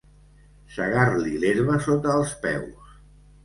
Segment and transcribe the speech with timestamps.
[0.77, 2.93] Segar-li l'herba sota els peus.